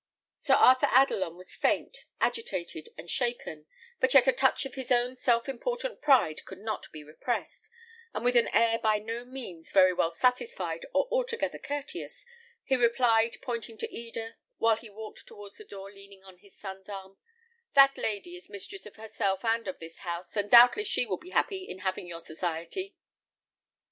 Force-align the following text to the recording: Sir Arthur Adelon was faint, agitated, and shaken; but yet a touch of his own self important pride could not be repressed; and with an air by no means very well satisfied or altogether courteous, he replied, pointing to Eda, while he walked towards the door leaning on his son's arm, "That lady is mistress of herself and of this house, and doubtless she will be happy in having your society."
Sir 0.35 0.55
Arthur 0.55 0.87
Adelon 0.87 1.37
was 1.37 1.53
faint, 1.53 2.05
agitated, 2.19 2.89
and 2.97 3.07
shaken; 3.07 3.67
but 3.99 4.15
yet 4.15 4.25
a 4.25 4.31
touch 4.33 4.65
of 4.65 4.73
his 4.73 4.91
own 4.91 5.15
self 5.15 5.47
important 5.47 6.01
pride 6.01 6.43
could 6.43 6.57
not 6.57 6.87
be 6.91 7.03
repressed; 7.03 7.69
and 8.11 8.25
with 8.25 8.35
an 8.35 8.47
air 8.47 8.79
by 8.79 8.97
no 8.97 9.23
means 9.25 9.71
very 9.71 9.93
well 9.93 10.09
satisfied 10.09 10.87
or 10.95 11.07
altogether 11.11 11.59
courteous, 11.59 12.25
he 12.63 12.75
replied, 12.75 13.37
pointing 13.43 13.77
to 13.77 13.95
Eda, 13.95 14.37
while 14.57 14.75
he 14.77 14.89
walked 14.89 15.27
towards 15.27 15.57
the 15.57 15.65
door 15.65 15.91
leaning 15.93 16.23
on 16.23 16.39
his 16.39 16.57
son's 16.57 16.89
arm, 16.89 17.19
"That 17.75 17.95
lady 17.95 18.35
is 18.35 18.49
mistress 18.49 18.87
of 18.87 18.95
herself 18.95 19.45
and 19.45 19.67
of 19.67 19.77
this 19.77 19.99
house, 19.99 20.35
and 20.35 20.49
doubtless 20.49 20.87
she 20.87 21.05
will 21.05 21.17
be 21.17 21.29
happy 21.29 21.65
in 21.69 21.77
having 21.77 22.07
your 22.07 22.21
society." 22.21 22.95